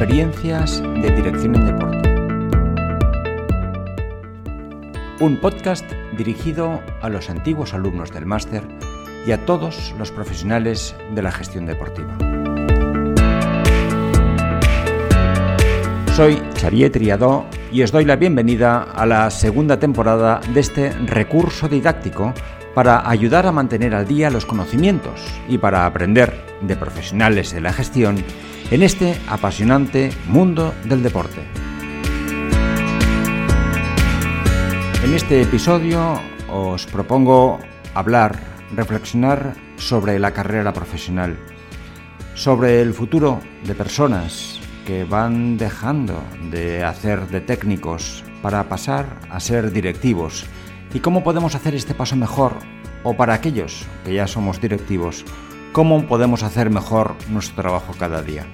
[0.00, 2.08] Experiencias de Dirección en Deporte.
[5.18, 5.84] Un podcast
[6.16, 8.62] dirigido a los antiguos alumnos del máster
[9.26, 12.16] y a todos los profesionales de la gestión deportiva.
[16.14, 21.68] Soy Xavier Triadó y os doy la bienvenida a la segunda temporada de este recurso
[21.68, 22.34] didáctico
[22.78, 27.72] para ayudar a mantener al día los conocimientos y para aprender de profesionales de la
[27.72, 28.24] gestión
[28.70, 31.40] en este apasionante mundo del deporte.
[35.02, 37.58] En este episodio os propongo
[37.94, 38.38] hablar,
[38.76, 41.36] reflexionar sobre la carrera profesional,
[42.34, 49.40] sobre el futuro de personas que van dejando de hacer de técnicos para pasar a
[49.40, 50.46] ser directivos
[50.92, 52.54] y cómo podemos hacer este paso mejor
[53.04, 55.24] o para aquellos que ya somos directivos,
[55.72, 58.46] cómo podemos hacer mejor nuestro trabajo cada día.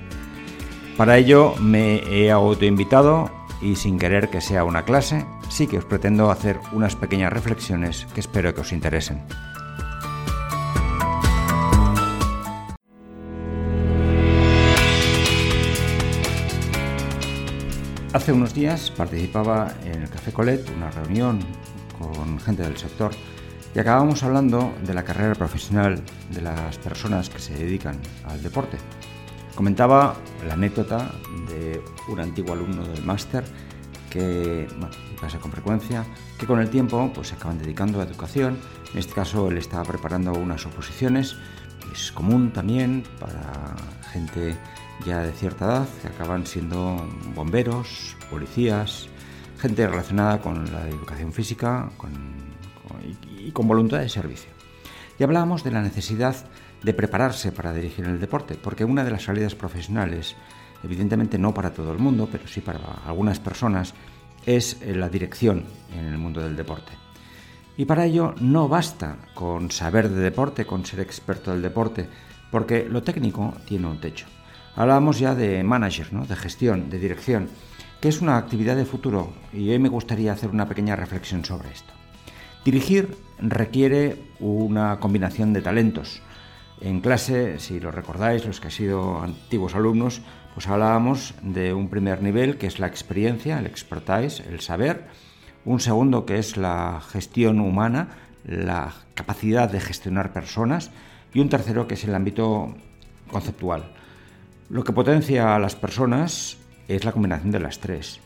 [0.96, 5.84] Para ello me he autoinvitado y sin querer que sea una clase, sí que os
[5.84, 9.22] pretendo hacer unas pequeñas reflexiones que espero que os interesen.
[18.12, 21.40] Hace unos días participaba en el Café Colet, una reunión
[21.98, 23.12] con gente del sector,
[23.74, 28.78] y acabamos hablando de la carrera profesional de las personas que se dedican al deporte.
[29.54, 30.14] Comentaba
[30.46, 31.12] la anécdota
[31.48, 33.44] de un antiguo alumno del máster
[34.10, 36.04] que bueno, pasa con frecuencia,
[36.38, 38.58] que con el tiempo pues, se acaban dedicando a educación.
[38.92, 41.36] En este caso él estaba preparando unas oposiciones.
[41.92, 43.74] Es común también para
[44.12, 44.56] gente
[45.04, 49.08] ya de cierta edad que acaban siendo bomberos, policías,
[49.64, 51.88] gente relacionada con la educación física
[53.38, 54.50] y, con voluntad de servicio.
[55.18, 56.36] Y hablábamos de la necesidad
[56.82, 60.36] de prepararse para dirigir el deporte, porque una de las salidas profesionales,
[60.82, 63.94] evidentemente no para todo el mundo, pero sí para algunas personas,
[64.44, 65.64] es la dirección
[65.96, 66.92] en el mundo del deporte.
[67.78, 72.06] Y para ello no basta con saber de deporte, con ser experto del deporte,
[72.50, 74.26] porque lo técnico tiene un techo.
[74.76, 76.26] Hablábamos ya de manager, ¿no?
[76.26, 77.48] de gestión, de dirección,
[78.00, 81.70] que es una actividad de futuro y hoy me gustaría hacer una pequeña reflexión sobre
[81.70, 81.92] esto.
[82.64, 86.22] Dirigir requiere una combinación de talentos.
[86.80, 90.22] En clase, si lo recordáis, los que han sido antiguos alumnos,
[90.54, 95.06] pues hablábamos de un primer nivel que es la experiencia, el expertise, el saber,
[95.64, 98.08] un segundo que es la gestión humana,
[98.44, 100.90] la capacidad de gestionar personas
[101.32, 102.74] y un tercero que es el ámbito
[103.30, 103.84] conceptual.
[104.70, 106.56] Lo que potencia a las personas
[106.88, 108.20] es la combinación de las tres.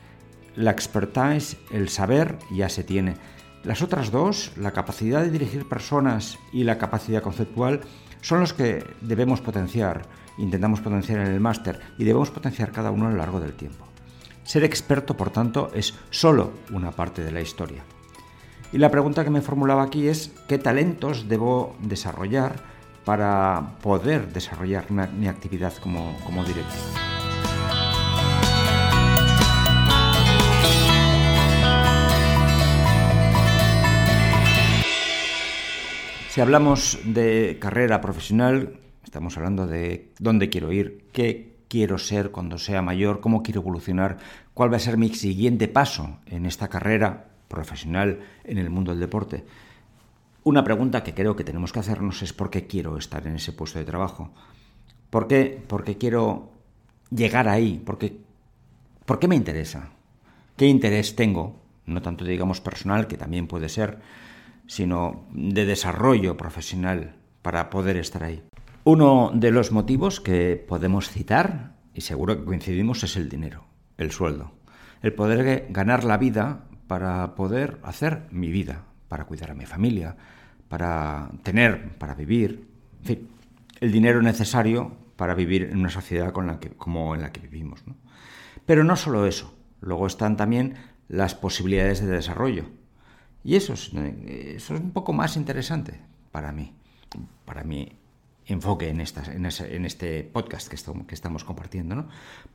[0.55, 3.17] La expertise, el saber, ya se tiene.
[3.65, 7.81] Las otras dos, la capacidad de dirigir personas y la capacidad conceptual,
[8.21, 10.03] son los que debemos potenciar,
[10.39, 13.87] intentamos potenciar en el máster y debemos potenciar cada uno a lo largo del tiempo.
[14.45, 17.83] Ser experto, por tanto, es solo una parte de la historia.
[18.73, 22.78] Y la pregunta que me formulaba aquí es, ¿qué talentos debo desarrollar
[23.09, 26.85] para poder desarrollar mi actividad como, como directivo?
[36.29, 42.59] Si hablamos de carrera profesional, estamos hablando de dónde quiero ir, qué quiero ser cuando
[42.59, 44.19] sea mayor, cómo quiero evolucionar,
[44.53, 49.01] cuál va a ser mi siguiente paso en esta carrera profesional en el mundo del
[49.01, 49.47] deporte.
[50.45, 53.53] Una pregunta que creo que tenemos que hacernos es por qué quiero estar en ese
[53.53, 54.33] puesto de trabajo.
[55.11, 55.63] ¿Por qué?
[55.67, 56.53] Porque quiero
[57.11, 58.21] llegar ahí, porque
[59.05, 59.91] ¿por qué me interesa?
[60.57, 61.61] ¿Qué interés tengo?
[61.87, 63.99] No tanto digamos personal, que también puede ser,
[64.67, 68.43] sino de desarrollo profesional para poder estar ahí.
[68.85, 73.65] Uno de los motivos que podemos citar, y seguro que coincidimos, es el dinero,
[73.97, 74.53] el sueldo.
[75.03, 80.17] El poder ganar la vida para poder hacer mi vida, para cuidar a mi familia,
[80.69, 82.69] para tener, para vivir,
[83.01, 83.29] en fin,
[83.81, 87.83] el dinero necesario para vivir en una sociedad como en la que vivimos.
[88.65, 90.75] Pero no solo eso, luego están también
[91.09, 92.67] las posibilidades de desarrollo.
[93.43, 93.93] Y eso es,
[94.71, 96.01] un poco más interesante
[96.31, 96.75] para mí,
[97.45, 97.99] para mi
[98.47, 101.95] enfoque en, este podcast que, que estamos compartiendo.
[101.95, 102.09] ¿no?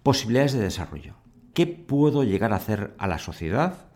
[0.04, 1.16] Posibilidades de desarrollo.
[1.54, 3.88] ¿Qué puedo llegar a hacer a la sociedad,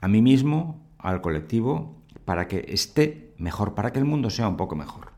[0.00, 4.56] a mí mismo, al colectivo, para que esté mejor, para que el mundo sea un
[4.56, 5.12] poco mejor?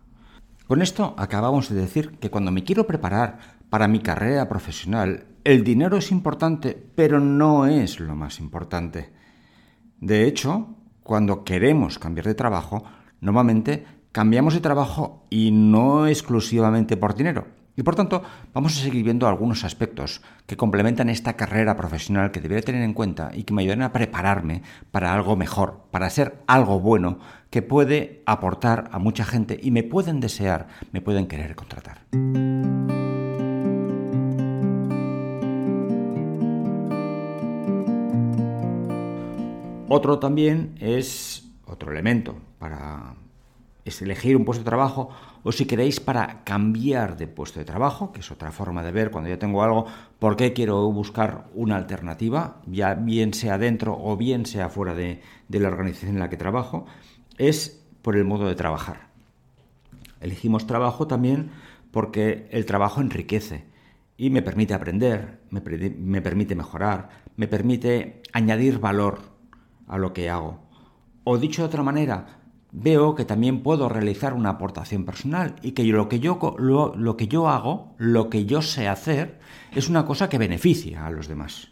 [0.67, 3.38] Con esto acabamos de decir que cuando me quiero preparar
[3.71, 9.11] para mi carrera profesional, el dinero es importante, pero no es lo más importante.
[9.99, 12.85] De hecho, cuando queremos cambiar de trabajo,
[13.21, 17.47] normalmente cambiamos de trabajo y no exclusivamente por dinero.
[17.76, 18.22] Y por tanto,
[18.52, 22.94] vamos a seguir viendo algunos aspectos que complementan esta carrera profesional que debería tener en
[22.94, 27.19] cuenta y que me ayuden a prepararme para algo mejor, para ser algo bueno
[27.50, 32.02] que puede aportar a mucha gente y me pueden desear, me pueden querer contratar.
[39.93, 43.17] Otro también es otro elemento para
[44.03, 45.11] elegir un puesto de trabajo
[45.43, 49.11] o si queréis para cambiar de puesto de trabajo, que es otra forma de ver
[49.11, 49.87] cuando ya tengo algo,
[50.19, 55.21] por qué quiero buscar una alternativa, ya bien sea dentro o bien sea fuera de,
[55.49, 56.87] de la organización en la que trabajo,
[57.39, 59.09] es por el modo de trabajar.
[60.21, 61.51] Elegimos trabajo también
[61.91, 63.65] porque el trabajo enriquece
[64.17, 69.23] y me permite aprender, me, me permite mejorar, me permite añadir valor
[69.89, 70.61] a lo que hago.
[71.25, 72.40] O dicho de otra manera,
[72.72, 77.28] veo que también puedo realizar una aportación personal y que lo que yo, lo, que
[77.28, 79.40] yo hago, lo que yo sé hacer,
[79.75, 81.69] es una cosa que beneficia a los demás.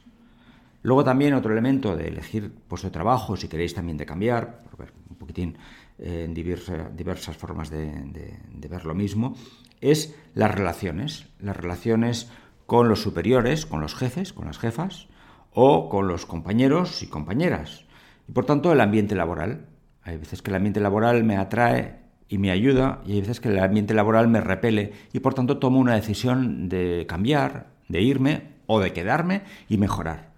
[0.83, 4.63] Luego también otro elemento de elegir puesto de trabajo, si queréis también de cambiar,
[5.11, 5.57] un poquitín
[5.99, 9.35] eh, en diversas formas de, de ver lo mismo,
[9.81, 11.27] es las relaciones.
[11.41, 12.31] Las relaciones
[12.67, 15.09] con los superiores, con los jefes, con las jefas,
[15.53, 17.85] o con los compañeros y compañeras.
[18.29, 19.68] Y por tanto el ambiente laboral.
[20.09, 21.97] Hay veces que el ambiente laboral me atrae
[22.31, 25.59] y me ayuda y hay veces que el ambiente laboral me repele y por tanto
[25.59, 30.31] tomo una decisión de cambiar, de irme o de quedarme y mejorar.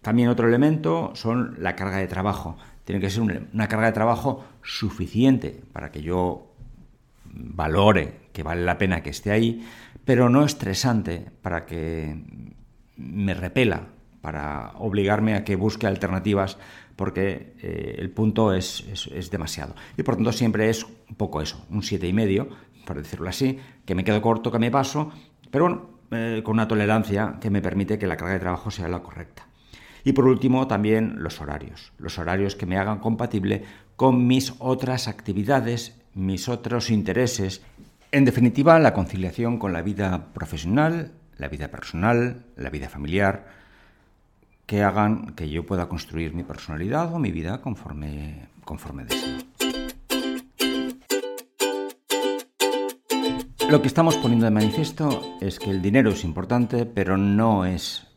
[0.00, 2.56] También otro elemento son la carga de trabajo.
[2.86, 3.22] Tiene que ser
[3.52, 6.54] una carga de trabajo suficiente para que yo
[7.26, 9.62] valore que vale la pena que esté ahí,
[10.06, 12.16] pero no estresante para que
[12.96, 13.88] me repela
[14.22, 16.56] para obligarme a que busque alternativas
[16.98, 18.84] porque eh, el punto es,
[19.30, 19.76] demasiado.
[19.96, 22.48] Y por tanto siempre es un poco eso, un siete y medio,
[22.84, 23.56] por decirlo así,
[23.86, 25.12] que me quedo corto, que me paso,
[25.52, 28.88] pero bueno, eh, con una tolerancia que me permite que la carga de trabajo sea
[28.88, 29.46] la correcta.
[30.02, 31.92] Y por último, también los horarios.
[31.98, 33.62] Los horarios que me hagan compatible
[33.94, 37.62] con mis otras actividades, mis otros intereses.
[38.10, 43.57] En definitiva, la conciliación con la vida profesional, la vida personal, la vida familiar,
[44.68, 49.38] que hagan que yo pueda construir mi personalidad o mi vida conforme, conforme deseo.
[53.70, 58.08] Lo que estamos poniendo de manifiesto es que el dinero es importante, pero no es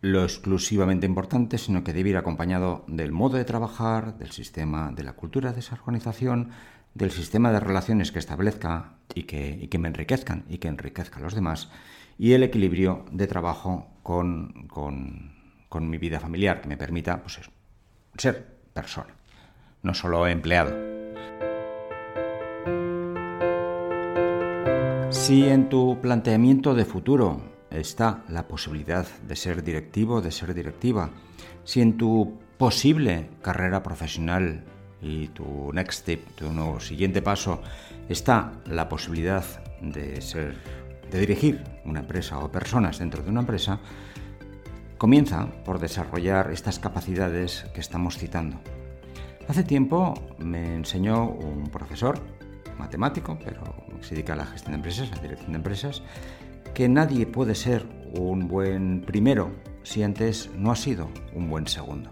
[0.00, 5.04] lo exclusivamente importante, sino que debe ir acompañado del modo de trabajar, del sistema, de
[5.04, 6.50] la cultura de esa organización,
[6.94, 11.22] del sistema de relaciones que establezca y que, que me enriquezcan y que enriquezca a
[11.22, 11.70] los demás,
[12.18, 15.43] y el equilibrio de trabajo con, con
[15.74, 17.40] con mi vida familiar, que me permita pues,
[18.16, 19.12] ser persona,
[19.82, 20.72] no solo empleado.
[25.10, 27.40] Si en tu planteamiento de futuro
[27.72, 31.10] está la posibilidad de ser directivo, de ser directiva,
[31.64, 34.62] si en tu posible carrera profesional
[35.02, 37.62] y tu next step, tu nuevo siguiente paso,
[38.08, 39.44] está la posibilidad
[39.80, 40.54] de ser
[41.10, 43.80] de dirigir una empresa o personas dentro de una empresa,
[45.04, 48.58] Comienza por desarrollar estas capacidades que estamos citando.
[49.46, 52.18] Hace tiempo me enseñó un profesor,
[52.78, 53.60] matemático, pero
[54.00, 56.02] se dedica a la gestión de empresas, a la dirección de empresas,
[56.72, 57.84] que nadie puede ser
[58.18, 59.52] un buen primero
[59.82, 62.10] si antes no ha sido un buen segundo.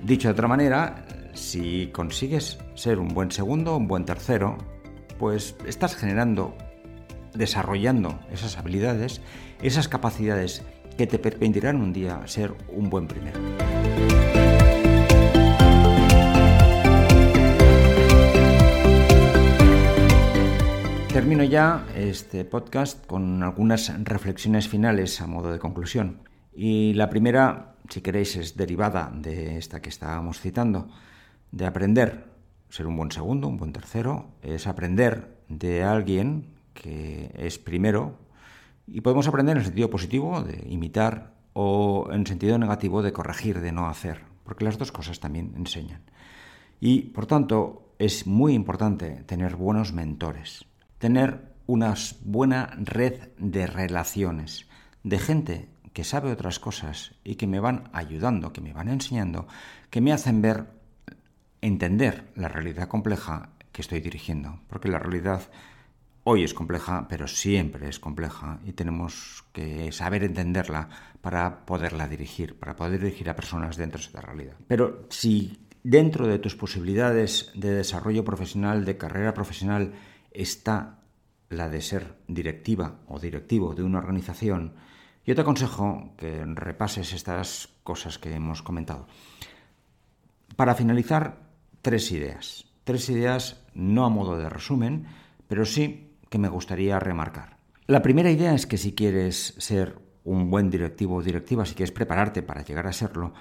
[0.00, 4.56] Dicho de otra manera, si consigues ser un buen segundo un buen tercero,
[5.18, 6.56] pues estás generando,
[7.34, 9.20] desarrollando esas habilidades,
[9.60, 10.62] esas capacidades
[10.98, 13.38] que te permitirán un día ser un buen primero.
[21.12, 26.22] Termino ya este podcast con algunas reflexiones finales a modo de conclusión.
[26.52, 30.88] Y la primera, si queréis, es derivada de esta que estábamos citando,
[31.52, 32.24] de aprender,
[32.70, 38.27] ser un buen segundo, un buen tercero, es aprender de alguien que es primero
[38.92, 43.60] y podemos aprender en el sentido positivo de imitar o en sentido negativo de corregir,
[43.60, 46.02] de no hacer, porque las dos cosas también enseñan.
[46.80, 50.64] Y por tanto es muy importante tener buenos mentores,
[50.98, 54.66] tener una buena red de relaciones,
[55.02, 59.48] de gente que sabe otras cosas y que me van ayudando, que me van enseñando,
[59.90, 60.66] que me hacen ver,
[61.60, 65.42] entender la realidad compleja que estoy dirigiendo, porque la realidad
[66.30, 70.90] Hoy es compleja, pero siempre es compleja y tenemos que saber entenderla
[71.22, 74.52] para poderla dirigir, para poder dirigir a personas dentro de esa realidad.
[74.66, 79.94] Pero si dentro de tus posibilidades de desarrollo profesional, de carrera profesional,
[80.30, 80.98] está
[81.48, 84.74] la de ser directiva o directivo de una organización,
[85.24, 89.06] yo te aconsejo que repases estas cosas que hemos comentado.
[90.56, 91.40] Para finalizar,
[91.80, 92.66] tres ideas.
[92.84, 95.06] Tres ideas no a modo de resumen,
[95.48, 97.56] pero sí que me gustaría remarcar.
[97.86, 101.92] La primera idea es que si quieres ser un buen directivo o directiva, si quieres
[101.92, 103.32] prepararte para llegar a serlo,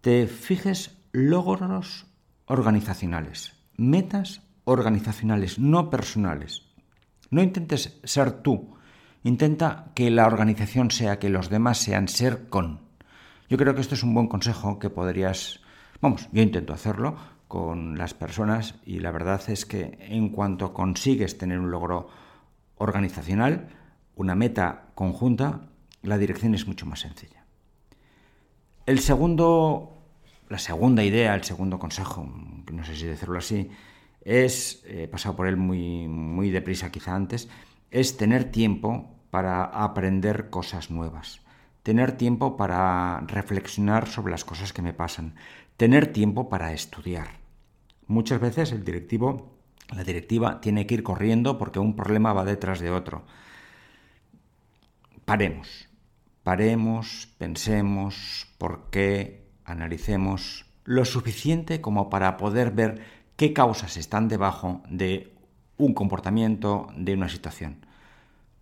[0.00, 2.06] te fijes logros
[2.46, 6.62] organizacionales, metas organizacionales, no personales.
[7.30, 8.74] No intentes ser tú,
[9.22, 12.80] intenta que la organización sea, que los demás sean ser con.
[13.48, 15.60] Yo creo que esto es un buen consejo que podrías,
[16.00, 17.16] vamos, yo intento hacerlo
[17.48, 22.08] con las personas y la verdad es que en cuanto consigues tener un logro
[22.76, 23.68] organizacional,
[24.14, 25.70] una meta conjunta,
[26.02, 27.44] la dirección es mucho más sencilla.
[28.86, 29.98] El segundo,
[30.48, 32.26] la segunda idea, el segundo consejo,
[32.70, 33.70] no sé si decirlo así,
[34.22, 37.48] es, he pasado por él muy, muy deprisa quizá antes,
[37.90, 41.40] es tener tiempo para aprender cosas nuevas,
[41.88, 45.36] tener tiempo para reflexionar sobre las cosas que me pasan,
[45.78, 47.28] tener tiempo para estudiar.
[48.06, 49.56] Muchas veces el directivo,
[49.96, 53.24] la directiva tiene que ir corriendo porque un problema va detrás de otro.
[55.24, 55.88] Paremos,
[56.42, 63.00] paremos, pensemos, por qué, analicemos lo suficiente como para poder ver
[63.36, 65.32] qué causas están debajo de
[65.78, 67.86] un comportamiento, de una situación.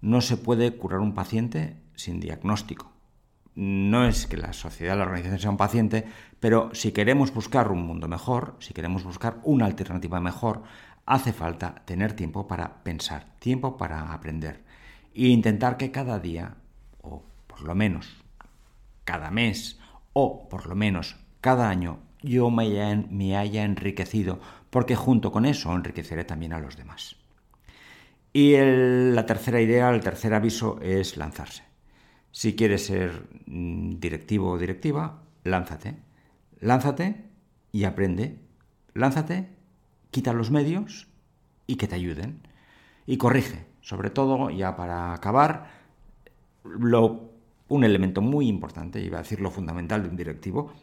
[0.01, 2.96] No se puede curar un paciente sin diagnóstico.
[3.57, 6.05] No es que la sociedad, la organización sea un paciente,
[6.39, 10.63] pero si queremos buscar un mundo mejor, si queremos buscar una alternativa mejor,
[11.07, 14.63] hace falta tener tiempo para pensar, tiempo para aprender
[15.15, 16.57] e intentar que cada día
[17.01, 18.23] por lo menos
[19.05, 19.79] cada mes
[20.13, 26.25] o por lo menos cada año yo me haya, enriquecido, porque junto con eso enriqueceré
[26.25, 27.17] también a los demás.
[28.33, 31.63] Y la tercera idea, el tercer aviso es lanzarse.
[32.37, 35.97] Si quieres ser mm, directivo o directiva, lánzate.
[36.61, 37.25] Lánzate
[37.73, 38.39] y aprende.
[38.93, 39.49] Lánzate,
[40.11, 41.09] quita los medios
[41.67, 42.47] y que te ayuden.
[43.07, 43.65] Y corrige.
[43.81, 45.71] Sobre todo, ya para acabar,
[46.63, 47.31] lo
[47.69, 50.75] un elemento muy importante, iba a decir lo fundamental de un directivo,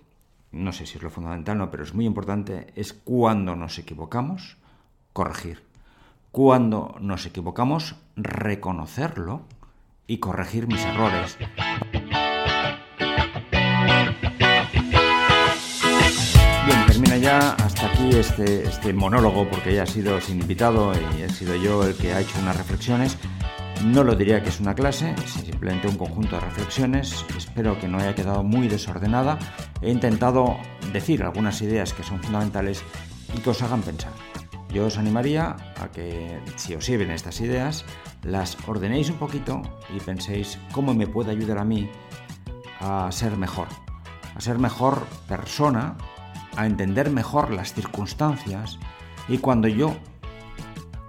[0.52, 4.58] no sé si es lo fundamental, no, pero es muy importante, es cuando nos equivocamos,
[5.14, 5.62] corregir.
[6.32, 9.44] Cuando nos equivocamos, reconocerlo
[10.08, 11.38] y corregir mis errores.
[16.66, 21.24] Bien, termina ya hasta aquí este, este monólogo, porque ya ha sido sin invitado y
[21.24, 23.18] he sido yo el que ha hecho unas reflexiones.
[23.86, 27.26] No lo diría que es una clase, simplemente un conjunto de reflexiones.
[27.36, 29.38] Espero que no haya quedado muy desordenada.
[29.82, 30.58] He intentado
[30.94, 32.82] decir algunas ideas que son fundamentales
[33.36, 34.14] y que os hagan pensar.
[34.74, 37.86] Yo os animaría a que, si os sirven estas ideas,
[38.24, 39.62] las ordenéis un poquito
[39.96, 41.92] y penséis cómo me puede ayudar a mí
[42.80, 43.68] a ser mejor,
[44.36, 45.96] a ser mejor persona,
[46.58, 48.80] a entender mejor las circunstancias
[49.28, 49.96] y cuando yo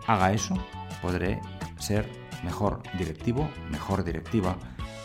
[0.06, 0.56] haga eso,
[1.00, 1.40] podré
[1.78, 2.06] ser
[2.44, 4.56] mejor directivo, mejor directiva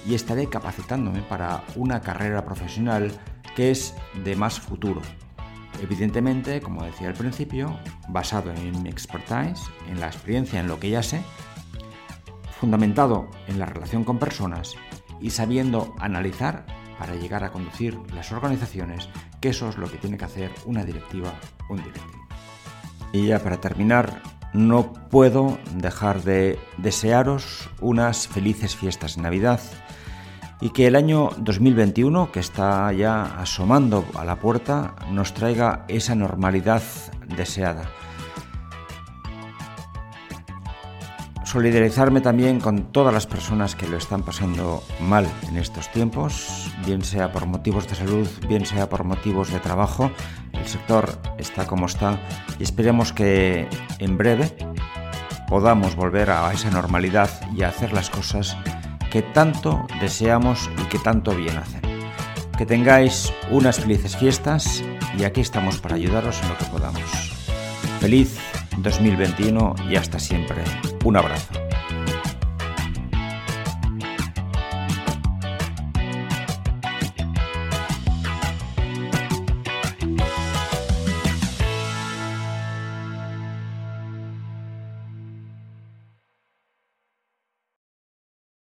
[0.06, 3.12] y estaré capacitándome para una carrera profesional
[3.56, 5.02] que es de más futuro.
[5.82, 10.90] Evidentemente, como decía al principio, basado en mi expertise, en la experiencia, en lo que
[10.90, 11.22] ya sé,
[12.60, 14.76] fundamentado en la relación con personas
[15.22, 16.66] y sabiendo analizar
[16.98, 19.10] para llegar a conducir las organizaciones,
[19.40, 21.34] que eso es lo que tiene que hacer una directiva,
[21.70, 22.28] un directivo.
[23.14, 24.22] Y ya para terminar,
[24.54, 29.62] no puedo dejar de desearos unas felices fiestas de Navidad
[30.62, 36.16] y que el año 2021, que está ya asomando a la puerta, nos traiga esa
[36.16, 36.82] normalidad
[37.36, 37.90] deseada.
[41.50, 47.04] solidarizarme también con todas las personas que lo están pasando mal en estos tiempos, bien
[47.04, 50.12] sea por motivos de salud, bien sea por motivos de trabajo.
[50.54, 52.20] El sector está como está
[52.60, 54.56] y esperemos que en breve
[55.48, 58.56] podamos volver a esa normalidad y a hacer las cosas
[59.12, 61.82] que tanto deseamos y que tanto bien hacen.
[62.58, 64.84] Que tengáis unas felices fiestas
[65.18, 67.02] y aquí estamos para ayudaros en lo que podamos.
[68.00, 68.38] Feliz
[68.78, 70.64] 2021 y hasta siempre.
[71.04, 71.69] Un abrazo.